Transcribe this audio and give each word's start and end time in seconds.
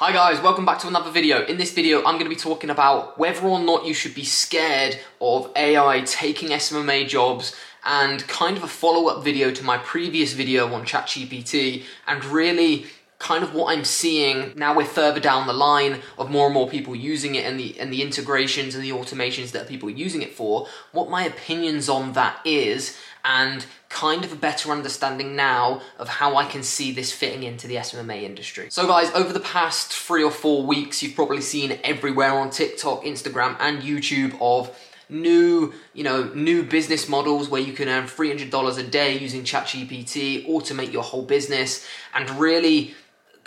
Hi 0.00 0.12
guys, 0.12 0.40
welcome 0.40 0.64
back 0.64 0.78
to 0.78 0.86
another 0.86 1.10
video. 1.10 1.44
In 1.46 1.56
this 1.56 1.72
video, 1.72 1.98
I'm 2.04 2.14
going 2.14 2.22
to 2.22 2.28
be 2.28 2.36
talking 2.36 2.70
about 2.70 3.18
whether 3.18 3.44
or 3.44 3.58
not 3.58 3.84
you 3.84 3.92
should 3.92 4.14
be 4.14 4.22
scared 4.22 4.96
of 5.20 5.50
AI 5.56 6.02
taking 6.02 6.50
SMMA 6.50 7.08
jobs 7.08 7.56
and 7.84 8.24
kind 8.28 8.56
of 8.56 8.62
a 8.62 8.68
follow-up 8.68 9.24
video 9.24 9.50
to 9.50 9.64
my 9.64 9.76
previous 9.78 10.34
video 10.34 10.72
on 10.72 10.86
ChatGPT 10.86 11.82
and 12.06 12.24
really 12.26 12.86
kind 13.18 13.42
of 13.42 13.52
what 13.52 13.76
I'm 13.76 13.84
seeing 13.84 14.52
now 14.54 14.76
we're 14.76 14.84
further 14.84 15.18
down 15.18 15.48
the 15.48 15.52
line 15.52 16.02
of 16.18 16.30
more 16.30 16.46
and 16.46 16.54
more 16.54 16.68
people 16.68 16.94
using 16.94 17.34
it 17.34 17.44
and 17.44 17.58
the 17.58 17.78
and 17.80 17.92
the 17.92 18.00
integrations 18.00 18.74
and 18.74 18.84
the 18.84 18.90
automations 18.90 19.50
that 19.50 19.68
people 19.68 19.88
are 19.88 19.92
using 19.92 20.22
it 20.22 20.32
for, 20.32 20.68
what 20.92 21.10
my 21.10 21.24
opinions 21.24 21.88
on 21.88 22.12
that 22.12 22.40
is 22.44 22.96
and 23.24 23.66
kind 23.88 24.24
of 24.24 24.32
a 24.32 24.36
better 24.36 24.70
understanding 24.70 25.34
now 25.34 25.80
of 25.98 26.08
how 26.08 26.36
I 26.36 26.44
can 26.44 26.62
see 26.62 26.92
this 26.92 27.12
fitting 27.12 27.42
into 27.42 27.66
the 27.66 27.76
SMMA 27.76 28.22
industry. 28.22 28.68
So 28.70 28.86
guys, 28.86 29.10
over 29.12 29.32
the 29.32 29.40
past 29.40 29.92
three 29.92 30.22
or 30.22 30.30
four 30.30 30.64
weeks, 30.64 31.02
you've 31.02 31.14
probably 31.14 31.40
seen 31.40 31.78
everywhere 31.82 32.32
on 32.32 32.50
TikTok, 32.50 33.02
Instagram, 33.04 33.56
and 33.58 33.82
YouTube 33.82 34.36
of 34.40 34.76
new, 35.08 35.72
you 35.94 36.04
know, 36.04 36.24
new 36.34 36.62
business 36.62 37.08
models 37.08 37.48
where 37.48 37.60
you 37.60 37.72
can 37.72 37.88
earn 37.88 38.04
$300 38.04 38.78
a 38.78 38.82
day 38.82 39.18
using 39.18 39.42
ChatGPT, 39.42 40.48
automate 40.48 40.92
your 40.92 41.02
whole 41.02 41.22
business, 41.22 41.86
and 42.14 42.28
really 42.30 42.94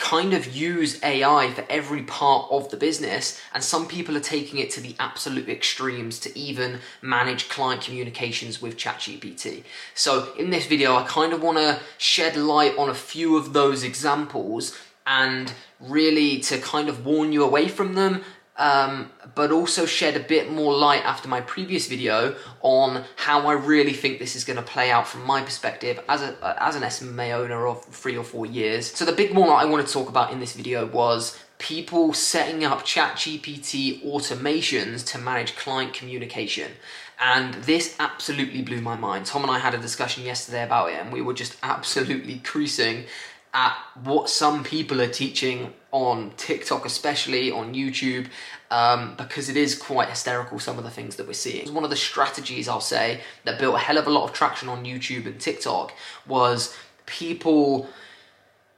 kind 0.01 0.33
of 0.33 0.53
use 0.53 1.01
AI 1.03 1.51
for 1.51 1.63
every 1.69 2.01
part 2.01 2.47
of 2.49 2.69
the 2.69 2.75
business, 2.75 3.39
and 3.53 3.63
some 3.63 3.87
people 3.87 4.17
are 4.17 4.21
taking 4.21 4.59
it 4.59 4.71
to 4.71 4.81
the 4.81 4.95
absolute 4.99 5.47
extremes 5.47 6.19
to 6.19 6.37
even 6.37 6.79
manage 7.03 7.47
client 7.49 7.81
communications 7.81 8.61
with 8.61 8.77
ChatGPT. 8.77 9.63
So, 9.93 10.33
in 10.33 10.49
this 10.49 10.65
video, 10.65 10.95
I 10.95 11.03
kind 11.03 11.33
of 11.33 11.43
want 11.43 11.59
to 11.59 11.79
shed 11.99 12.35
light 12.35 12.75
on 12.77 12.89
a 12.89 12.95
few 12.95 13.37
of 13.37 13.53
those 13.53 13.83
examples 13.83 14.75
and 15.05 15.53
really 15.79 16.39
to 16.39 16.57
kind 16.57 16.89
of 16.89 17.05
warn 17.05 17.31
you 17.31 17.43
away 17.43 17.67
from 17.67 17.93
them 17.93 18.23
um, 18.57 19.11
but 19.33 19.51
also 19.51 19.85
shed 19.85 20.15
a 20.15 20.19
bit 20.19 20.51
more 20.51 20.73
light 20.73 21.03
after 21.03 21.27
my 21.27 21.41
previous 21.41 21.87
video 21.87 22.35
on 22.61 23.03
how 23.15 23.47
I 23.47 23.53
really 23.53 23.93
think 23.93 24.19
this 24.19 24.35
is 24.35 24.43
going 24.43 24.57
to 24.57 24.63
play 24.63 24.91
out 24.91 25.07
from 25.07 25.25
my 25.25 25.41
perspective 25.41 25.99
as, 26.09 26.21
a, 26.21 26.55
as 26.61 26.75
an 26.75 26.83
SMMA 26.83 27.33
owner 27.33 27.65
of 27.67 27.83
three 27.85 28.17
or 28.17 28.23
four 28.23 28.45
years. 28.45 28.91
So 28.91 29.05
the 29.05 29.13
big 29.13 29.33
one 29.33 29.49
I 29.49 29.65
want 29.65 29.85
to 29.85 29.91
talk 29.91 30.09
about 30.09 30.31
in 30.31 30.39
this 30.39 30.53
video 30.53 30.85
was 30.85 31.39
people 31.57 32.13
setting 32.13 32.63
up 32.63 32.83
ChatGPT 32.83 34.03
automations 34.05 35.05
to 35.11 35.17
manage 35.17 35.55
client 35.55 35.93
communication. 35.93 36.71
And 37.19 37.53
this 37.53 37.95
absolutely 37.99 38.63
blew 38.63 38.81
my 38.81 38.97
mind. 38.97 39.27
Tom 39.27 39.43
and 39.43 39.51
I 39.51 39.59
had 39.59 39.75
a 39.75 39.77
discussion 39.77 40.23
yesterday 40.23 40.63
about 40.63 40.89
it, 40.91 40.99
and 40.99 41.13
we 41.13 41.21
were 41.21 41.35
just 41.35 41.55
absolutely 41.61 42.39
creasing 42.39 43.05
at 43.53 43.75
what 44.03 44.29
some 44.29 44.63
people 44.63 45.01
are 45.01 45.09
teaching 45.09 45.73
on 45.91 46.31
TikTok, 46.37 46.85
especially 46.85 47.51
on 47.51 47.73
YouTube, 47.73 48.27
um, 48.69 49.15
because 49.17 49.49
it 49.49 49.57
is 49.57 49.75
quite 49.75 50.09
hysterical 50.09 50.57
some 50.57 50.77
of 50.77 50.85
the 50.85 50.89
things 50.89 51.17
that 51.17 51.27
we're 51.27 51.33
seeing. 51.33 51.73
One 51.73 51.83
of 51.83 51.89
the 51.89 51.97
strategies 51.97 52.69
I'll 52.69 52.79
say 52.79 53.21
that 53.43 53.59
built 53.59 53.75
a 53.75 53.79
hell 53.79 53.97
of 53.97 54.07
a 54.07 54.09
lot 54.09 54.23
of 54.23 54.33
traction 54.33 54.69
on 54.69 54.85
YouTube 54.85 55.25
and 55.25 55.39
TikTok 55.39 55.93
was 56.25 56.75
people 57.05 57.89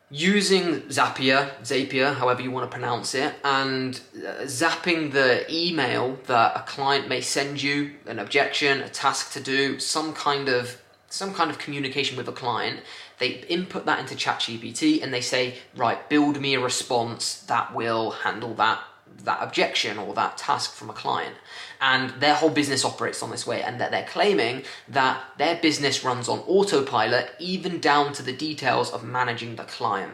using 0.10 0.82
Zapier, 0.82 1.52
Zapier, 1.62 2.16
however 2.16 2.42
you 2.42 2.52
want 2.52 2.70
to 2.70 2.76
pronounce 2.76 3.16
it, 3.16 3.34
and 3.44 4.00
uh, 4.18 4.44
zapping 4.44 5.12
the 5.12 5.52
email 5.52 6.20
that 6.28 6.56
a 6.56 6.60
client 6.62 7.08
may 7.08 7.20
send 7.20 7.62
you, 7.62 7.92
an 8.06 8.20
objection, 8.20 8.82
a 8.82 8.90
task 8.90 9.34
to 9.34 9.40
do, 9.40 9.80
some 9.80 10.14
kind 10.14 10.50
of 10.50 10.78
some 11.10 11.32
kind 11.32 11.52
of 11.52 11.60
communication 11.60 12.18
with 12.18 12.28
a 12.28 12.32
client, 12.32 12.80
they 13.24 13.46
input 13.48 13.86
that 13.86 14.00
into 14.00 14.16
ChatGPT 14.16 15.02
and 15.02 15.14
they 15.14 15.22
say, 15.22 15.56
right, 15.78 16.10
build 16.10 16.42
me 16.42 16.56
a 16.56 16.60
response 16.60 17.40
that 17.44 17.74
will 17.74 18.12
handle 18.12 18.54
that 18.56 18.82
that 19.24 19.42
objection 19.42 19.98
or 19.98 20.14
that 20.16 20.38
task 20.38 20.74
from 20.74 20.90
a 20.90 20.94
client. 20.94 21.36
And 21.80 22.10
their 22.20 22.34
whole 22.34 22.50
business 22.50 22.84
operates 22.84 23.24
on 23.24 23.30
this 23.30 23.48
way, 23.48 23.62
and 23.62 23.80
that 23.80 23.92
they're 23.92 24.08
claiming 24.08 24.64
that 24.90 25.24
their 25.38 25.56
business 25.56 26.04
runs 26.04 26.28
on 26.28 26.40
autopilot, 26.40 27.32
even 27.40 27.80
down 27.80 28.12
to 28.14 28.24
the 28.24 28.34
details 28.34 28.92
of 28.92 29.04
managing 29.04 29.56
the 29.56 29.64
client. 29.64 30.14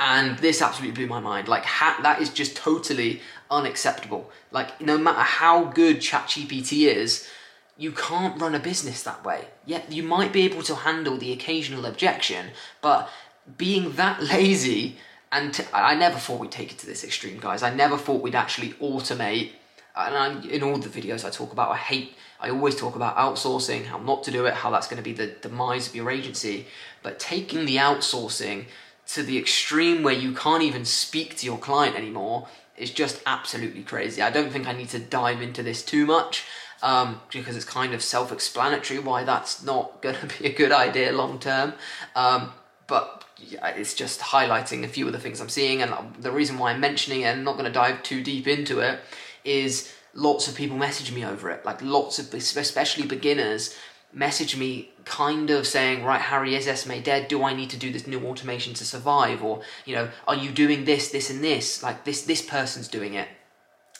And 0.00 0.38
this 0.38 0.62
absolutely 0.62 0.96
blew 0.96 1.06
my 1.06 1.20
mind. 1.20 1.46
Like, 1.46 1.64
ha- 1.64 2.00
that 2.02 2.20
is 2.20 2.30
just 2.30 2.56
totally 2.56 3.20
unacceptable. 3.50 4.32
Like, 4.50 4.80
no 4.80 4.98
matter 4.98 5.20
how 5.20 5.64
good 5.64 5.98
ChatGPT 5.98 6.88
is, 6.88 7.28
you 7.76 7.92
can't 7.92 8.40
run 8.40 8.54
a 8.54 8.60
business 8.60 9.02
that 9.02 9.24
way. 9.24 9.46
Yet 9.66 9.90
you 9.90 10.02
might 10.02 10.32
be 10.32 10.42
able 10.42 10.62
to 10.62 10.74
handle 10.74 11.16
the 11.16 11.32
occasional 11.32 11.86
objection, 11.86 12.50
but 12.80 13.08
being 13.56 13.92
that 13.92 14.22
lazy, 14.32 14.96
and 15.32 15.52
t- 15.52 15.64
I 15.72 15.94
never 15.94 16.18
thought 16.18 16.40
we'd 16.40 16.52
take 16.52 16.72
it 16.72 16.78
to 16.78 16.86
this 16.86 17.02
extreme, 17.02 17.40
guys. 17.40 17.62
I 17.62 17.74
never 17.74 17.98
thought 17.98 18.22
we'd 18.22 18.34
actually 18.34 18.70
automate. 18.74 19.52
And 19.96 20.16
I, 20.16 20.40
in 20.48 20.62
all 20.62 20.76
the 20.76 20.88
videos 20.88 21.24
I 21.24 21.30
talk 21.30 21.52
about, 21.52 21.70
I 21.70 21.76
hate, 21.76 22.14
I 22.40 22.50
always 22.50 22.76
talk 22.76 22.96
about 22.96 23.16
outsourcing, 23.16 23.86
how 23.86 23.98
not 23.98 24.24
to 24.24 24.30
do 24.30 24.46
it, 24.46 24.54
how 24.54 24.70
that's 24.70 24.88
going 24.88 24.96
to 24.96 25.02
be 25.02 25.12
the 25.12 25.28
demise 25.40 25.88
of 25.88 25.94
your 25.94 26.10
agency. 26.10 26.66
But 27.02 27.18
taking 27.18 27.64
the 27.64 27.76
outsourcing 27.76 28.66
to 29.08 29.22
the 29.22 29.38
extreme 29.38 30.02
where 30.02 30.14
you 30.14 30.32
can't 30.32 30.62
even 30.62 30.84
speak 30.84 31.36
to 31.36 31.46
your 31.46 31.58
client 31.58 31.96
anymore 31.96 32.48
is 32.76 32.90
just 32.90 33.22
absolutely 33.26 33.82
crazy. 33.82 34.22
I 34.22 34.30
don't 34.30 34.50
think 34.50 34.66
I 34.66 34.72
need 34.72 34.88
to 34.90 34.98
dive 34.98 35.40
into 35.40 35.62
this 35.62 35.82
too 35.82 36.06
much 36.06 36.44
um, 36.82 37.20
because 37.32 37.56
it's 37.56 37.64
kind 37.64 37.94
of 37.94 38.02
self 38.02 38.32
explanatory 38.32 39.00
why 39.00 39.24
that's 39.24 39.62
not 39.62 40.00
going 40.02 40.16
to 40.16 40.26
be 40.38 40.46
a 40.46 40.52
good 40.52 40.72
idea 40.72 41.12
long 41.12 41.38
term. 41.38 41.74
Um, 42.14 42.52
but 42.86 43.24
yeah, 43.38 43.68
it's 43.68 43.94
just 43.94 44.20
highlighting 44.20 44.84
a 44.84 44.88
few 44.88 45.06
of 45.06 45.12
the 45.12 45.18
things 45.18 45.40
I'm 45.40 45.48
seeing, 45.48 45.82
and 45.82 46.14
the 46.18 46.30
reason 46.30 46.58
why 46.58 46.72
I'm 46.72 46.80
mentioning 46.80 47.22
it 47.22 47.34
and 47.34 47.44
not 47.44 47.54
going 47.54 47.64
to 47.64 47.72
dive 47.72 48.02
too 48.02 48.22
deep 48.22 48.46
into 48.46 48.80
it 48.80 49.00
is 49.44 49.92
lots 50.14 50.48
of 50.48 50.54
people 50.54 50.76
message 50.76 51.12
me 51.12 51.24
over 51.24 51.50
it. 51.50 51.64
Like 51.64 51.82
lots 51.82 52.18
of, 52.18 52.32
especially 52.34 53.06
beginners, 53.06 53.76
message 54.14 54.56
me 54.56 54.90
kind 55.04 55.50
of 55.50 55.66
saying, 55.66 56.04
right, 56.04 56.20
Harry, 56.20 56.54
is 56.54 56.80
SMA 56.80 57.00
dead? 57.00 57.28
Do 57.28 57.42
I 57.42 57.52
need 57.52 57.70
to 57.70 57.76
do 57.76 57.92
this 57.92 58.06
new 58.06 58.24
automation 58.26 58.72
to 58.74 58.84
survive? 58.84 59.42
Or, 59.42 59.62
you 59.84 59.94
know, 59.94 60.10
are 60.26 60.36
you 60.36 60.50
doing 60.50 60.84
this, 60.84 61.10
this, 61.10 61.30
and 61.30 61.42
this? 61.42 61.82
Like 61.82 62.04
this, 62.04 62.22
this 62.22 62.42
person's 62.42 62.88
doing 62.88 63.14
it. 63.14 63.28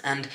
And 0.02 0.28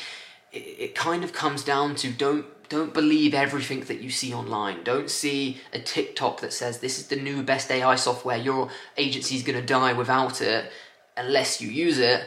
it, 0.52 0.58
it 0.58 0.96
kind 0.96 1.24
of 1.24 1.34
comes 1.34 1.64
down 1.64 1.96
to 1.96 2.12
don't 2.12 2.46
don't 2.70 2.94
believe 2.94 3.34
everything 3.34 3.80
that 3.82 4.00
you 4.00 4.12
see 4.12 4.32
online. 4.32 4.84
Don't 4.84 5.10
see 5.10 5.58
a 5.74 5.80
TikTok 5.80 6.40
that 6.42 6.54
says 6.54 6.80
this 6.80 7.00
is 7.00 7.08
the 7.08 7.16
new 7.16 7.42
best 7.42 7.72
AI 7.72 7.96
software. 7.96 8.38
Your 8.38 8.70
agency 8.96 9.36
is 9.36 9.42
going 9.42 9.60
to 9.60 9.66
die 9.66 9.94
without 9.94 10.40
it 10.40 10.72
unless 11.18 11.60
you 11.60 11.70
use 11.70 11.98
it. 11.98 12.26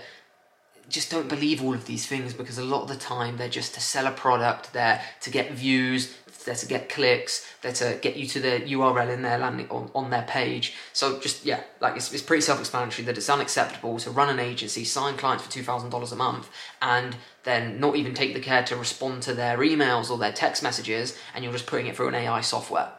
Just 0.88 1.12
don't 1.12 1.28
believe 1.28 1.62
all 1.62 1.74
of 1.74 1.86
these 1.86 2.06
things 2.06 2.34
because 2.34 2.58
a 2.58 2.64
lot 2.64 2.82
of 2.82 2.88
the 2.88 2.96
time 2.96 3.36
they're 3.36 3.48
just 3.48 3.74
to 3.74 3.80
sell 3.80 4.08
a 4.08 4.10
product, 4.10 4.72
they're 4.72 5.00
to 5.20 5.30
get 5.30 5.52
views, 5.52 6.12
they're 6.44 6.54
to 6.54 6.66
get 6.66 6.88
clicks, 6.88 7.46
they're 7.62 7.72
to 7.72 7.98
get 8.00 8.16
you 8.16 8.26
to 8.26 8.40
the 8.40 8.60
URL 8.60 9.12
in 9.12 9.22
their 9.22 9.38
landing 9.38 9.68
on, 9.70 9.90
on 9.94 10.10
their 10.10 10.22
page. 10.22 10.74
So 10.92 11.18
just 11.20 11.44
yeah, 11.44 11.62
like 11.80 11.96
it's, 11.96 12.12
it's 12.12 12.22
pretty 12.22 12.42
self-explanatory 12.42 13.06
that 13.06 13.16
it's 13.16 13.30
unacceptable 13.30 13.98
to 14.00 14.10
run 14.10 14.28
an 14.28 14.38
agency, 14.38 14.84
sign 14.84 15.16
clients 15.16 15.44
for 15.44 15.50
two 15.50 15.62
thousand 15.62 15.90
dollars 15.90 16.12
a 16.12 16.16
month, 16.16 16.50
and 16.80 17.16
then 17.44 17.80
not 17.80 17.96
even 17.96 18.14
take 18.14 18.34
the 18.34 18.40
care 18.40 18.62
to 18.64 18.76
respond 18.76 19.22
to 19.22 19.34
their 19.34 19.58
emails 19.58 20.10
or 20.10 20.18
their 20.18 20.32
text 20.32 20.62
messages, 20.62 21.18
and 21.34 21.44
you're 21.44 21.52
just 21.52 21.66
putting 21.66 21.86
it 21.86 21.96
through 21.96 22.08
an 22.08 22.14
AI 22.14 22.40
software. 22.40 22.90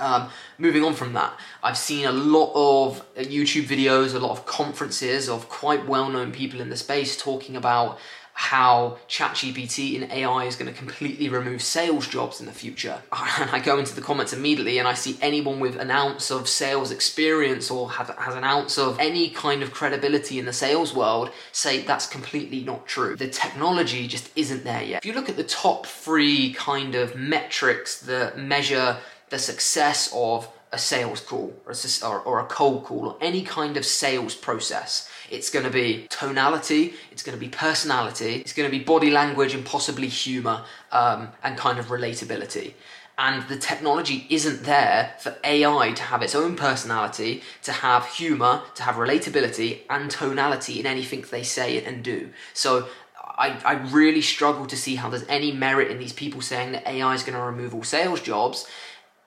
Um, 0.00 0.30
moving 0.56 0.82
on 0.82 0.94
from 0.94 1.12
that, 1.12 1.38
I've 1.62 1.76
seen 1.76 2.06
a 2.06 2.12
lot 2.12 2.52
of 2.54 3.04
YouTube 3.16 3.64
videos, 3.64 4.14
a 4.14 4.18
lot 4.18 4.30
of 4.30 4.46
conferences 4.46 5.28
of 5.28 5.48
quite 5.50 5.86
well-known 5.86 6.32
people 6.32 6.60
in 6.60 6.70
the 6.70 6.76
space 6.76 7.16
talking 7.16 7.54
about 7.54 7.98
how 8.40 8.96
ChatGPT 9.06 10.00
and 10.00 10.10
AI 10.10 10.46
is 10.46 10.56
going 10.56 10.72
to 10.72 10.76
completely 10.76 11.28
remove 11.28 11.60
sales 11.60 12.08
jobs 12.08 12.40
in 12.40 12.46
the 12.46 12.52
future. 12.52 13.02
And 13.38 13.50
I 13.50 13.60
go 13.60 13.78
into 13.78 13.94
the 13.94 14.00
comments 14.00 14.32
immediately 14.32 14.78
and 14.78 14.88
I 14.88 14.94
see 14.94 15.18
anyone 15.20 15.60
with 15.60 15.76
an 15.76 15.90
ounce 15.90 16.30
of 16.30 16.48
sales 16.48 16.90
experience 16.90 17.70
or 17.70 17.90
has, 17.90 18.08
has 18.08 18.34
an 18.34 18.44
ounce 18.44 18.78
of 18.78 18.98
any 18.98 19.28
kind 19.28 19.62
of 19.62 19.72
credibility 19.72 20.38
in 20.38 20.46
the 20.46 20.54
sales 20.54 20.94
world 20.94 21.30
say 21.52 21.82
that's 21.82 22.06
completely 22.06 22.64
not 22.64 22.86
true. 22.86 23.14
The 23.14 23.28
technology 23.28 24.08
just 24.08 24.30
isn't 24.34 24.64
there 24.64 24.82
yet. 24.82 25.04
If 25.04 25.06
you 25.06 25.12
look 25.12 25.28
at 25.28 25.36
the 25.36 25.44
top 25.44 25.84
three 25.84 26.54
kind 26.54 26.94
of 26.94 27.14
metrics 27.16 28.00
that 28.00 28.38
measure 28.38 28.96
the 29.28 29.38
success 29.38 30.10
of 30.14 30.48
a 30.72 30.78
sales 30.78 31.20
call 31.20 31.52
or 31.66 31.72
a, 31.72 32.16
or 32.18 32.40
a 32.40 32.44
cold 32.44 32.84
call 32.84 33.08
or 33.08 33.16
any 33.20 33.42
kind 33.42 33.76
of 33.76 33.84
sales 33.84 34.34
process. 34.34 35.08
It's 35.28 35.50
going 35.50 35.64
to 35.64 35.70
be 35.70 36.06
tonality, 36.10 36.94
it's 37.10 37.22
going 37.22 37.36
to 37.36 37.40
be 37.40 37.48
personality, 37.48 38.36
it's 38.36 38.52
going 38.52 38.70
to 38.70 38.76
be 38.76 38.82
body 38.82 39.10
language 39.10 39.54
and 39.54 39.64
possibly 39.64 40.08
humor 40.08 40.64
um, 40.92 41.30
and 41.42 41.56
kind 41.56 41.78
of 41.78 41.86
relatability. 41.86 42.74
And 43.18 43.46
the 43.48 43.58
technology 43.58 44.26
isn't 44.30 44.62
there 44.62 45.14
for 45.18 45.36
AI 45.44 45.92
to 45.92 46.02
have 46.04 46.22
its 46.22 46.34
own 46.34 46.56
personality, 46.56 47.42
to 47.64 47.72
have 47.72 48.06
humor, 48.06 48.62
to 48.76 48.82
have 48.82 48.94
relatability 48.94 49.80
and 49.90 50.10
tonality 50.10 50.80
in 50.80 50.86
anything 50.86 51.24
they 51.30 51.42
say 51.42 51.84
and 51.84 52.02
do. 52.02 52.30
So 52.54 52.88
I, 53.36 53.60
I 53.64 53.72
really 53.72 54.22
struggle 54.22 54.66
to 54.66 54.76
see 54.76 54.94
how 54.94 55.10
there's 55.10 55.26
any 55.28 55.52
merit 55.52 55.90
in 55.90 55.98
these 55.98 56.14
people 56.14 56.40
saying 56.40 56.72
that 56.72 56.86
AI 56.86 57.12
is 57.14 57.22
going 57.22 57.36
to 57.36 57.44
remove 57.44 57.74
all 57.74 57.82
sales 57.82 58.22
jobs 58.22 58.66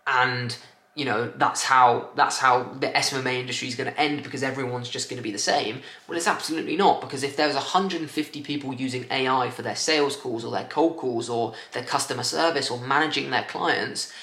and 0.07 0.57
you 0.95 1.05
know 1.05 1.31
that's 1.37 1.63
how 1.63 2.09
that's 2.15 2.37
how 2.37 2.63
the 2.79 2.87
SMMA 2.87 3.39
industry 3.39 3.67
is 3.67 3.75
going 3.75 3.91
to 3.91 3.99
end 3.99 4.23
because 4.23 4.43
everyone's 4.43 4.89
just 4.89 5.09
going 5.09 5.17
to 5.17 5.23
be 5.23 5.31
the 5.31 5.39
same. 5.39 5.81
Well, 6.07 6.17
it's 6.17 6.27
absolutely 6.27 6.75
not 6.75 7.01
because 7.01 7.23
if 7.23 7.35
there's 7.35 7.55
150 7.55 8.41
people 8.43 8.73
using 8.73 9.05
AI 9.09 9.49
for 9.49 9.63
their 9.63 9.75
sales 9.75 10.15
calls 10.15 10.45
or 10.45 10.51
their 10.51 10.65
cold 10.65 10.97
calls 10.97 11.29
or 11.29 11.53
their 11.71 11.83
customer 11.83 12.23
service 12.23 12.69
or 12.69 12.79
managing 12.79 13.31
their 13.31 13.43
clients, 13.43 14.13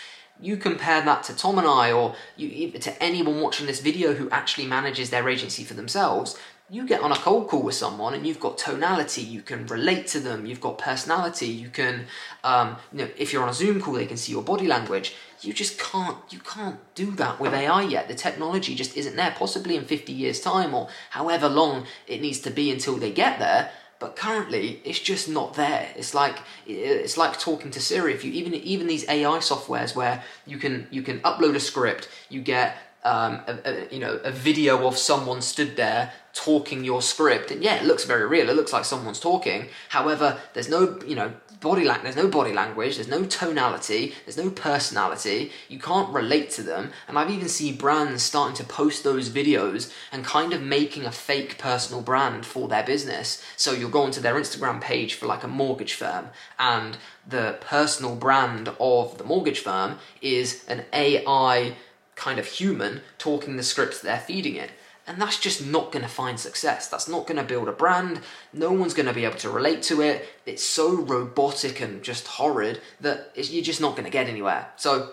you 0.41 0.57
compare 0.57 1.03
that 1.03 1.25
to 1.25 1.37
Tom 1.37 1.59
and 1.59 1.67
I 1.67 1.91
or 1.91 2.15
you, 2.37 2.71
to 2.71 3.03
anyone 3.03 3.41
watching 3.41 3.67
this 3.67 3.81
video 3.81 4.15
who 4.15 4.31
actually 4.31 4.67
manages 4.67 5.11
their 5.11 5.29
agency 5.29 5.65
for 5.65 5.75
themselves, 5.75 6.39
you 6.71 6.87
get 6.87 7.03
on 7.03 7.11
a 7.11 7.17
cold 7.17 7.49
call 7.49 7.63
with 7.63 7.75
someone 7.75 8.15
and 8.15 8.25
you've 8.25 8.39
got 8.39 8.57
tonality, 8.57 9.23
you 9.23 9.43
can 9.43 9.67
relate 9.67 10.07
to 10.07 10.21
them, 10.21 10.47
you've 10.47 10.61
got 10.61 10.79
personality, 10.79 11.49
you 11.49 11.69
can, 11.69 12.07
um, 12.45 12.77
you 12.93 12.99
know, 12.99 13.09
if 13.19 13.33
you're 13.33 13.43
on 13.43 13.49
a 13.49 13.55
Zoom 13.55 13.81
call, 13.81 13.95
they 13.95 14.07
can 14.07 14.17
see 14.17 14.31
your 14.31 14.43
body 14.43 14.69
language. 14.69 15.17
You 15.41 15.53
just 15.53 15.81
can't, 15.81 16.17
you 16.31 16.39
can't 16.39 16.79
do 16.95 17.11
that 17.13 17.41
with 17.41 17.53
AI 17.53 17.83
yet. 17.83 18.07
The 18.07 18.15
technology 18.15 18.77
just 18.77 18.97
isn't 18.97 19.17
there. 19.17 19.35
Possibly 19.37 19.75
in 19.75 19.85
50 19.85 20.13
years' 20.13 20.41
time 20.41 20.73
or 20.73 20.89
however 21.11 21.49
long 21.49 21.87
it 22.07 22.21
needs 22.21 22.39
to 22.41 22.51
be 22.51 22.71
until 22.71 22.97
they 22.97 23.11
get 23.11 23.41
there. 23.41 23.73
But 23.99 24.17
currently, 24.17 24.81
it's 24.85 24.99
just 24.99 25.29
not 25.29 25.55
there. 25.55 25.91
It's 25.95 26.15
like 26.15 26.39
it's 26.67 27.19
like 27.19 27.39
talking 27.39 27.71
to 27.73 27.81
Siri. 27.81 28.15
If 28.15 28.25
you 28.25 28.33
even 28.33 28.55
even 28.55 28.87
these 28.87 29.07
AI 29.07 29.39
softwares 29.41 29.95
where 29.95 30.25
you 30.47 30.57
can 30.57 30.87
you 30.91 31.03
can 31.03 31.21
upload 31.21 31.55
a 31.55 31.61
script, 31.61 32.09
you 32.31 32.41
get 32.41 32.79
um, 33.05 33.41
a, 33.47 33.59
a, 33.65 33.95
you 33.95 34.01
know, 34.01 34.21
a 34.25 34.31
video 34.31 34.87
of 34.87 34.97
someone 34.97 35.43
stood 35.43 35.77
there 35.77 36.13
talking 36.33 36.85
your 36.85 37.03
script, 37.03 37.51
and 37.51 37.63
yeah, 37.63 37.77
it 37.77 37.85
looks 37.85 38.05
very 38.05 38.27
real. 38.27 38.49
It 38.49 38.57
looks 38.57 38.73
like 38.73 38.85
someone's 38.85 39.21
talking. 39.21 39.69
However, 39.89 40.39
there's 40.55 40.69
no, 40.69 40.99
you 41.07 41.17
know, 41.17 41.33
body 41.61 41.85
lang- 41.85 42.03
There's 42.03 42.17
no 42.17 42.29
body 42.29 42.53
language. 42.53 42.97
There's 42.97 43.09
no 43.09 43.25
tonality. 43.25 44.15
There's 44.25 44.37
no 44.37 44.51
personality. 44.51 45.53
You 45.69 45.79
can't 45.79 46.13
relate 46.13 46.51
to 46.53 46.63
them. 46.63 46.93
And 47.07 47.19
I've 47.19 47.31
even 47.31 47.49
seen 47.49 47.77
brands 47.77 48.23
starting 48.23 48.57
to 48.57 48.65
post 48.65 49.05
those 49.05 49.29
videos 49.29 49.93
and 50.11 50.25
kind 50.25 50.53
of 50.53 50.63
making 50.63 51.05
a 51.05 51.13
fake 51.13 51.59
personal 51.59 52.03
brand 52.03 52.47
for 52.47 52.69
their 52.69 52.83
business. 52.83 53.43
So 53.57 53.73
you'll 53.73 53.91
go 53.91 54.03
onto 54.03 54.21
their 54.21 54.35
Instagram 54.35 54.81
page 54.81 55.15
for 55.15 55.27
like 55.27 55.45
a 55.45 55.49
mortgage 55.49 55.95
firm, 55.95 56.29
and 56.59 56.97
the 57.27 57.59
personal 57.61 58.17
brand 58.17 58.71
of 58.81 59.19
the 59.19 59.25
mortgage 59.25 59.61
firm 59.61 59.99
is 60.23 60.65
an 60.67 60.85
AI 60.93 61.77
kind 62.21 62.39
of 62.39 62.47
human 62.47 63.01
talking 63.17 63.57
the 63.57 63.63
scripts 63.63 64.01
they're 64.01 64.21
feeding 64.21 64.55
it. 64.55 64.71
And 65.07 65.21
that's 65.21 65.41
just 65.41 65.67
not 65.67 65.91
going 65.91 66.05
to 66.05 66.09
find 66.09 66.39
success. 66.39 66.87
That's 66.87 67.09
not 67.09 67.27
going 67.27 67.39
to 67.39 67.43
build 67.43 67.67
a 67.67 67.73
brand. 67.73 68.21
No 68.53 68.71
one's 68.71 68.95
going 68.95 69.07
to 69.07 69.15
be 69.15 69.25
able 69.25 69.39
to 69.39 69.51
relate 69.51 69.83
to 69.85 70.03
it. 70.03 70.29
It's 70.47 70.63
so 70.63 70.95
robotic 70.95 71.81
and 71.81 72.03
just 72.03 72.29
horrid 72.29 72.81
that 73.01 73.33
you're 73.35 73.65
just 73.65 73.81
not 73.81 73.93
going 73.93 74.05
to 74.05 74.11
get 74.11 74.29
anywhere. 74.29 74.69
So, 74.77 75.13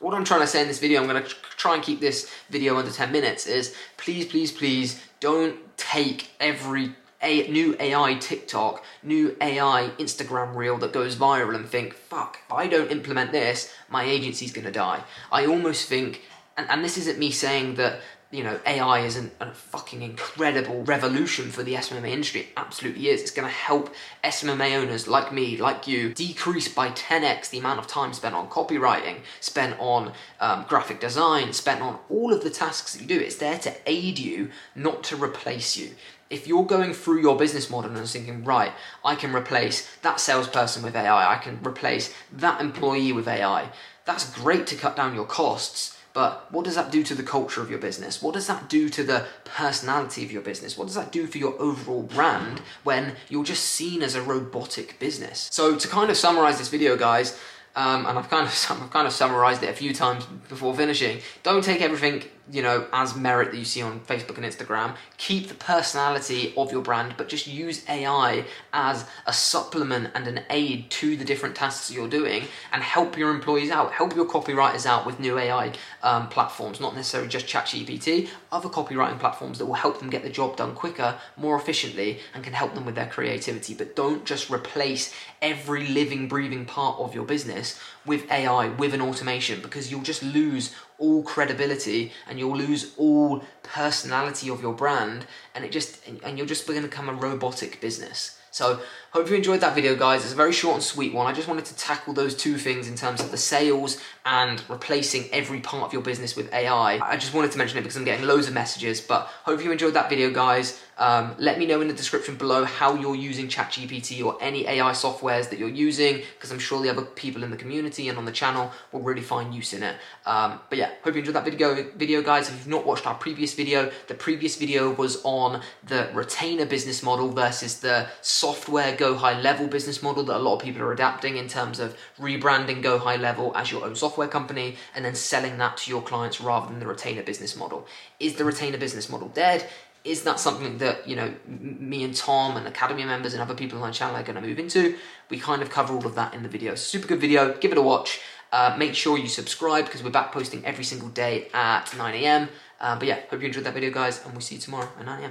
what 0.00 0.14
I'm 0.14 0.24
trying 0.24 0.40
to 0.40 0.46
say 0.46 0.62
in 0.62 0.68
this 0.68 0.80
video, 0.80 1.02
I'm 1.02 1.06
going 1.06 1.22
to 1.22 1.28
try 1.58 1.74
and 1.74 1.82
keep 1.82 2.00
this 2.00 2.28
video 2.48 2.78
under 2.78 2.90
10 2.90 3.12
minutes, 3.12 3.46
is 3.46 3.74
please, 3.98 4.24
please, 4.24 4.50
please 4.50 5.00
don't 5.20 5.58
take 5.76 6.30
every 6.40 6.94
a 7.22 7.46
new 7.48 7.76
AI 7.78 8.14
TikTok, 8.14 8.84
new 9.02 9.36
AI 9.40 9.90
Instagram 9.98 10.54
reel 10.54 10.78
that 10.78 10.92
goes 10.92 11.16
viral 11.16 11.54
and 11.54 11.68
think, 11.68 11.92
fuck, 11.94 12.38
if 12.46 12.52
I 12.52 12.66
don't 12.66 12.90
implement 12.90 13.32
this, 13.32 13.72
my 13.88 14.04
agency's 14.04 14.52
gonna 14.52 14.72
die. 14.72 15.02
I 15.30 15.46
almost 15.46 15.88
think, 15.88 16.22
and, 16.56 16.68
and 16.70 16.84
this 16.84 16.98
isn't 16.98 17.18
me 17.18 17.30
saying 17.30 17.74
that 17.76 18.00
you 18.32 18.44
know, 18.44 18.60
AI 18.64 19.00
is 19.00 19.16
an, 19.16 19.32
a 19.40 19.52
fucking 19.52 20.02
incredible 20.02 20.84
revolution 20.84 21.50
for 21.50 21.64
the 21.64 21.74
SMMA 21.74 22.10
industry. 22.10 22.42
It 22.42 22.48
absolutely 22.56 23.08
is. 23.08 23.22
It's 23.22 23.32
going 23.32 23.48
to 23.48 23.52
help 23.52 23.92
SMMA 24.22 24.76
owners 24.80 25.08
like 25.08 25.32
me, 25.32 25.56
like 25.56 25.88
you, 25.88 26.14
decrease 26.14 26.72
by 26.72 26.90
10x 26.90 27.50
the 27.50 27.58
amount 27.58 27.80
of 27.80 27.88
time 27.88 28.12
spent 28.12 28.36
on 28.36 28.48
copywriting, 28.48 29.22
spent 29.40 29.74
on 29.80 30.12
um, 30.38 30.64
graphic 30.68 31.00
design, 31.00 31.52
spent 31.52 31.82
on 31.82 31.98
all 32.08 32.32
of 32.32 32.44
the 32.44 32.50
tasks 32.50 32.94
that 32.94 33.02
you 33.02 33.08
do. 33.08 33.18
It's 33.18 33.36
there 33.36 33.58
to 33.58 33.74
aid 33.84 34.20
you, 34.20 34.50
not 34.76 35.02
to 35.04 35.16
replace 35.16 35.76
you 35.76 35.90
if 36.30 36.46
you're 36.46 36.64
going 36.64 36.92
through 36.92 37.20
your 37.20 37.36
business 37.36 37.68
model 37.68 37.96
and 37.96 38.08
thinking, 38.08 38.44
right, 38.44 38.70
I 39.04 39.16
can 39.16 39.34
replace 39.34 39.90
that 40.02 40.20
salesperson 40.20 40.84
with 40.84 40.94
AI, 40.94 41.34
I 41.34 41.38
can 41.38 41.58
replace 41.66 42.14
that 42.32 42.60
employee 42.60 43.12
with 43.12 43.26
AI, 43.26 43.68
that's 44.04 44.32
great 44.32 44.68
to 44.68 44.76
cut 44.76 44.94
down 44.94 45.16
your 45.16 45.26
costs. 45.26 45.98
But 46.12 46.50
what 46.50 46.64
does 46.64 46.74
that 46.74 46.90
do 46.90 47.02
to 47.04 47.14
the 47.14 47.22
culture 47.22 47.60
of 47.60 47.70
your 47.70 47.78
business? 47.78 48.20
What 48.20 48.34
does 48.34 48.46
that 48.48 48.68
do 48.68 48.88
to 48.88 49.04
the 49.04 49.26
personality 49.44 50.24
of 50.24 50.32
your 50.32 50.42
business? 50.42 50.76
What 50.76 50.86
does 50.86 50.96
that 50.96 51.12
do 51.12 51.26
for 51.26 51.38
your 51.38 51.60
overall 51.60 52.02
brand 52.02 52.60
when 52.82 53.14
you're 53.28 53.44
just 53.44 53.64
seen 53.64 54.02
as 54.02 54.14
a 54.14 54.22
robotic 54.22 54.98
business? 54.98 55.48
So, 55.52 55.76
to 55.76 55.88
kind 55.88 56.10
of 56.10 56.16
summarize 56.16 56.58
this 56.58 56.68
video, 56.68 56.96
guys, 56.96 57.38
um, 57.76 58.06
and 58.06 58.18
I've 58.18 58.28
kind 58.28 58.46
of 58.46 58.66
I've 58.82 58.90
kind 58.90 59.06
of 59.06 59.12
summarized 59.12 59.62
it 59.62 59.70
a 59.70 59.74
few 59.74 59.94
times 59.94 60.24
before 60.48 60.74
finishing. 60.74 61.20
Don't 61.42 61.62
take 61.62 61.80
everything 61.80 62.24
you 62.50 62.62
know, 62.62 62.86
as 62.92 63.14
merit 63.14 63.52
that 63.52 63.58
you 63.58 63.64
see 63.64 63.82
on 63.82 64.00
Facebook 64.00 64.36
and 64.36 64.44
Instagram. 64.44 64.96
Keep 65.18 65.48
the 65.48 65.54
personality 65.54 66.52
of 66.56 66.72
your 66.72 66.82
brand, 66.82 67.14
but 67.16 67.28
just 67.28 67.46
use 67.46 67.84
AI 67.88 68.44
as 68.72 69.04
a 69.26 69.32
supplement 69.32 70.10
and 70.14 70.26
an 70.26 70.40
aid 70.50 70.90
to 70.90 71.16
the 71.16 71.24
different 71.24 71.54
tasks 71.54 71.90
you're 71.90 72.08
doing 72.08 72.44
and 72.72 72.82
help 72.82 73.16
your 73.16 73.30
employees 73.30 73.70
out, 73.70 73.92
help 73.92 74.16
your 74.16 74.26
copywriters 74.26 74.86
out 74.86 75.06
with 75.06 75.20
new 75.20 75.38
AI 75.38 75.72
um, 76.02 76.28
platforms, 76.28 76.80
not 76.80 76.94
necessarily 76.94 77.28
just 77.28 77.46
ChatGPT, 77.46 78.28
other 78.50 78.68
copywriting 78.68 79.18
platforms 79.18 79.58
that 79.58 79.66
will 79.66 79.74
help 79.74 79.98
them 79.98 80.10
get 80.10 80.22
the 80.22 80.30
job 80.30 80.56
done 80.56 80.74
quicker, 80.74 81.18
more 81.36 81.56
efficiently, 81.56 82.20
and 82.34 82.42
can 82.42 82.52
help 82.52 82.74
them 82.74 82.84
with 82.84 82.94
their 82.94 83.06
creativity. 83.06 83.74
But 83.74 83.94
don't 83.94 84.24
just 84.24 84.50
replace 84.50 85.14
every 85.40 85.86
living, 85.86 86.26
breathing 86.26 86.64
part 86.64 86.98
of 86.98 87.14
your 87.14 87.24
business 87.24 87.78
with 88.04 88.30
AI, 88.30 88.68
with 88.70 88.94
an 88.94 89.00
automation, 89.00 89.60
because 89.60 89.90
you'll 89.90 90.02
just 90.02 90.22
lose 90.22 90.74
all 91.00 91.22
credibility 91.22 92.12
and 92.28 92.38
you'll 92.40 92.56
lose 92.56 92.94
all 92.96 93.44
personality 93.62 94.50
of 94.50 94.60
your 94.60 94.72
brand 94.72 95.26
and 95.54 95.64
it 95.64 95.70
just 95.70 96.00
and 96.24 96.36
you're 96.36 96.46
just 96.46 96.66
become 96.66 97.08
a 97.08 97.14
robotic 97.14 97.80
business. 97.80 98.38
So 98.52 98.80
hope 99.12 99.30
you 99.30 99.36
enjoyed 99.36 99.60
that 99.60 99.76
video 99.76 99.94
guys. 99.94 100.24
It's 100.24 100.32
a 100.32 100.36
very 100.36 100.52
short 100.52 100.74
and 100.74 100.82
sweet 100.82 101.14
one. 101.14 101.28
I 101.28 101.32
just 101.32 101.46
wanted 101.46 101.66
to 101.66 101.76
tackle 101.76 102.14
those 102.14 102.34
two 102.34 102.58
things 102.58 102.88
in 102.88 102.96
terms 102.96 103.20
of 103.20 103.30
the 103.30 103.36
sales 103.36 104.00
and 104.24 104.62
replacing 104.68 105.28
every 105.32 105.60
part 105.60 105.84
of 105.84 105.92
your 105.92 106.02
business 106.02 106.36
with 106.36 106.52
ai 106.52 107.00
i 107.02 107.16
just 107.16 107.32
wanted 107.32 107.50
to 107.50 107.58
mention 107.58 107.78
it 107.78 107.82
because 107.82 107.96
i'm 107.96 108.04
getting 108.04 108.26
loads 108.26 108.46
of 108.46 108.54
messages 108.54 109.00
but 109.00 109.28
hope 109.44 109.64
you 109.64 109.72
enjoyed 109.72 109.94
that 109.94 110.08
video 110.10 110.30
guys 110.30 110.80
um, 111.00 111.34
let 111.38 111.58
me 111.58 111.64
know 111.64 111.80
in 111.80 111.88
the 111.88 111.94
description 111.94 112.36
below 112.36 112.64
how 112.64 112.94
you're 112.94 113.16
using 113.16 113.48
ChatGPT 113.48 114.22
or 114.22 114.36
any 114.40 114.66
AI 114.66 114.92
softwares 114.92 115.48
that 115.48 115.58
you're 115.58 115.68
using, 115.70 116.22
because 116.36 116.52
I'm 116.52 116.58
sure 116.58 116.80
the 116.82 116.90
other 116.90 117.02
people 117.02 117.42
in 117.42 117.50
the 117.50 117.56
community 117.56 118.10
and 118.10 118.18
on 118.18 118.26
the 118.26 118.32
channel 118.32 118.70
will 118.92 119.00
really 119.00 119.22
find 119.22 119.54
use 119.54 119.72
in 119.72 119.82
it. 119.82 119.96
Um, 120.26 120.60
but 120.68 120.76
yeah, 120.76 120.90
hope 121.02 121.14
you 121.14 121.20
enjoyed 121.20 121.36
that 121.36 121.46
video, 121.46 121.74
video, 121.96 122.22
guys. 122.22 122.50
If 122.50 122.58
you've 122.58 122.68
not 122.68 122.84
watched 122.84 123.06
our 123.06 123.14
previous 123.14 123.54
video, 123.54 123.90
the 124.08 124.14
previous 124.14 124.56
video 124.56 124.92
was 124.92 125.22
on 125.24 125.62
the 125.86 126.10
retainer 126.12 126.66
business 126.66 127.02
model 127.02 127.30
versus 127.30 127.80
the 127.80 128.06
software 128.20 128.94
GoHighLevel 128.94 129.70
business 129.70 130.02
model 130.02 130.22
that 130.24 130.36
a 130.36 130.38
lot 130.38 130.56
of 130.56 130.62
people 130.62 130.82
are 130.82 130.92
adapting 130.92 131.38
in 131.38 131.48
terms 131.48 131.80
of 131.80 131.96
rebranding 132.18 132.82
GoHighLevel 132.82 133.56
as 133.56 133.72
your 133.72 133.86
own 133.86 133.96
software 133.96 134.28
company 134.28 134.76
and 134.94 135.02
then 135.06 135.14
selling 135.14 135.56
that 135.56 135.78
to 135.78 135.90
your 135.90 136.02
clients 136.02 136.42
rather 136.42 136.68
than 136.68 136.78
the 136.78 136.86
retainer 136.86 137.22
business 137.22 137.56
model. 137.56 137.86
Is 138.18 138.34
the 138.34 138.44
retainer 138.44 138.76
business 138.76 139.08
model 139.08 139.28
dead? 139.28 139.66
Is 140.04 140.22
that 140.22 140.40
something 140.40 140.78
that 140.78 141.06
you 141.06 141.16
know 141.16 141.34
me 141.46 142.04
and 142.04 142.14
Tom 142.14 142.56
and 142.56 142.66
Academy 142.66 143.04
members 143.04 143.34
and 143.34 143.42
other 143.42 143.54
people 143.54 143.78
on 143.78 143.82
my 143.82 143.90
channel 143.90 144.16
are 144.16 144.22
going 144.22 144.40
to 144.40 144.46
move 144.46 144.58
into? 144.58 144.96
We 145.28 145.38
kind 145.38 145.62
of 145.62 145.70
cover 145.70 145.94
all 145.94 146.06
of 146.06 146.14
that 146.14 146.34
in 146.34 146.42
the 146.42 146.48
video. 146.48 146.74
Super 146.74 147.06
good 147.06 147.20
video. 147.20 147.56
Give 147.58 147.72
it 147.72 147.78
a 147.78 147.82
watch. 147.82 148.20
Uh, 148.52 148.74
make 148.78 148.94
sure 148.94 149.16
you 149.16 149.28
subscribe 149.28 149.84
because 149.84 150.02
we're 150.02 150.10
back 150.10 150.32
posting 150.32 150.64
every 150.64 150.82
single 150.82 151.08
day 151.08 151.48
at 151.54 151.96
9 151.96 152.14
a.m. 152.14 152.48
Uh, 152.80 152.98
but 152.98 153.06
yeah, 153.06 153.20
hope 153.30 153.40
you 153.40 153.46
enjoyed 153.46 153.64
that 153.64 153.74
video, 153.74 153.90
guys, 153.90 154.24
and 154.24 154.32
we'll 154.32 154.40
see 154.40 154.56
you 154.56 154.60
tomorrow 154.60 154.88
at 154.98 155.06
9 155.06 155.22
a.m. 155.22 155.28